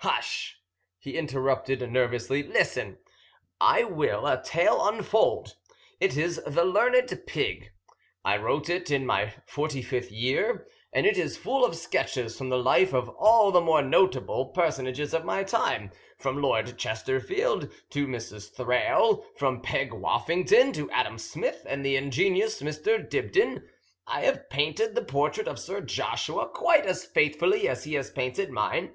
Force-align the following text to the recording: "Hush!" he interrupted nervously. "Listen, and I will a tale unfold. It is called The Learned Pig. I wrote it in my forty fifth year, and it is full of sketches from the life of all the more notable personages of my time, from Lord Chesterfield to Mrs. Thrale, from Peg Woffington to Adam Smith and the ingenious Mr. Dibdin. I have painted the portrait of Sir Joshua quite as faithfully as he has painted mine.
"Hush!" 0.00 0.60
he 0.98 1.16
interrupted 1.16 1.80
nervously. 1.90 2.42
"Listen, 2.42 2.86
and 2.86 2.98
I 3.58 3.84
will 3.84 4.26
a 4.26 4.44
tale 4.44 4.86
unfold. 4.86 5.56
It 5.98 6.14
is 6.14 6.38
called 6.38 6.56
The 6.56 6.64
Learned 6.66 7.22
Pig. 7.26 7.70
I 8.22 8.36
wrote 8.36 8.68
it 8.68 8.90
in 8.90 9.06
my 9.06 9.32
forty 9.46 9.80
fifth 9.80 10.10
year, 10.12 10.68
and 10.92 11.06
it 11.06 11.16
is 11.16 11.38
full 11.38 11.64
of 11.64 11.74
sketches 11.74 12.36
from 12.36 12.50
the 12.50 12.58
life 12.58 12.92
of 12.92 13.08
all 13.08 13.50
the 13.50 13.62
more 13.62 13.80
notable 13.80 14.48
personages 14.50 15.14
of 15.14 15.24
my 15.24 15.42
time, 15.42 15.90
from 16.18 16.42
Lord 16.42 16.78
Chesterfield 16.78 17.72
to 17.88 18.06
Mrs. 18.06 18.52
Thrale, 18.54 19.24
from 19.38 19.62
Peg 19.62 19.92
Woffington 19.94 20.70
to 20.74 20.90
Adam 20.90 21.16
Smith 21.18 21.64
and 21.66 21.82
the 21.82 21.96
ingenious 21.96 22.60
Mr. 22.60 22.98
Dibdin. 23.08 23.66
I 24.06 24.20
have 24.26 24.50
painted 24.50 24.94
the 24.94 25.02
portrait 25.06 25.48
of 25.48 25.58
Sir 25.58 25.80
Joshua 25.80 26.46
quite 26.46 26.84
as 26.84 27.06
faithfully 27.06 27.66
as 27.66 27.84
he 27.84 27.94
has 27.94 28.10
painted 28.10 28.50
mine. 28.50 28.92